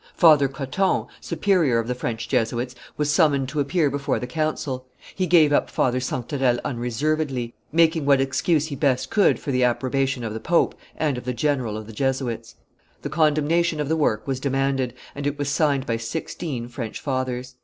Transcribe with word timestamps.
Father 0.15 0.47
Cotton, 0.47 1.05
superior 1.19 1.77
of 1.77 1.87
the 1.87 1.93
French 1.93 2.27
Jesuits, 2.27 2.73
was 2.97 3.11
summoned 3.13 3.49
to 3.49 3.59
appear 3.59 3.87
before 3.91 4.17
the 4.17 4.25
council; 4.25 4.87
he 5.13 5.27
gave 5.27 5.53
up 5.53 5.69
Father 5.69 5.99
Sanctarel 5.99 6.57
unreservedly, 6.65 7.53
making 7.71 8.07
what 8.07 8.19
excuse 8.19 8.65
he 8.69 8.75
best 8.75 9.11
could 9.11 9.39
for 9.39 9.51
the 9.51 9.63
approbation 9.63 10.23
of 10.23 10.33
the 10.33 10.39
pope 10.39 10.73
and 10.97 11.19
of 11.19 11.23
the 11.25 11.35
general 11.35 11.77
of 11.77 11.85
the 11.85 11.93
Jesuits. 11.93 12.55
The 13.03 13.09
condemnation 13.09 13.79
of 13.79 13.89
the 13.89 13.95
work 13.95 14.25
was 14.25 14.39
demanded, 14.39 14.95
and 15.13 15.27
it 15.27 15.37
was 15.37 15.49
signed 15.49 15.85
by 15.85 15.97
sixteen 15.97 16.67
French 16.67 16.99
fathers. 16.99 17.53